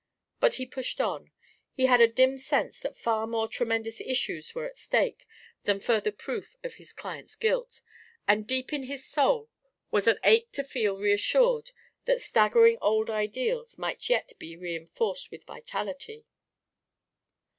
But 0.39 0.55
he 0.55 0.65
pushed 0.65 0.99
on. 0.99 1.29
He 1.73 1.85
had 1.85 2.01
a 2.01 2.07
dim 2.07 2.39
sense 2.39 2.79
that 2.79 2.97
far 2.97 3.27
more 3.27 3.47
tremendous 3.47 4.01
issues 4.01 4.55
were 4.55 4.65
at 4.65 4.75
stake 4.75 5.27
than 5.65 5.79
further 5.79 6.11
proof 6.11 6.55
of 6.63 6.73
his 6.73 6.91
client's 6.91 7.35
guilt, 7.35 7.81
and 8.27 8.47
deep 8.47 8.73
in 8.73 8.85
his 8.85 9.05
soul 9.05 9.51
was 9.91 10.07
an 10.07 10.17
ache 10.23 10.51
to 10.53 10.63
feel 10.63 10.97
reassured 10.97 11.69
that 12.05 12.19
staggering 12.19 12.79
old 12.81 13.11
ideals 13.11 13.77
might 13.77 14.09
yet 14.09 14.31
be 14.39 14.57
reinforced 14.57 15.29
with 15.29 15.43
vitality. 15.43 16.25